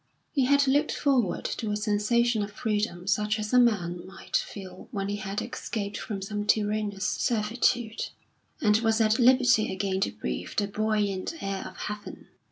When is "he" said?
0.31-0.45, 5.09-5.17